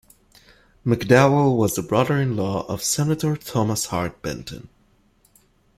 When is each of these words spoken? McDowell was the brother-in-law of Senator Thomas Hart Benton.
McDowell 0.83 1.55
was 1.55 1.75
the 1.75 1.83
brother-in-law 1.83 2.65
of 2.65 2.81
Senator 2.81 3.37
Thomas 3.37 3.85
Hart 3.85 4.19
Benton. 4.23 4.67